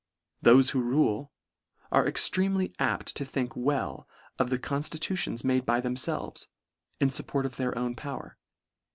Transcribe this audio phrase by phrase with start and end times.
[0.43, 1.31] Thofe who rule,
[1.91, 4.07] are ex tremely apt to think, well
[4.39, 6.47] of the conftrudti ons made by themfelves,
[6.99, 8.35] in fupport of their own power.